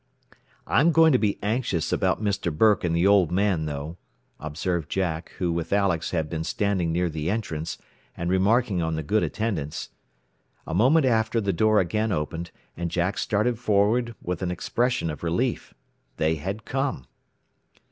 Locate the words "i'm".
0.65-0.89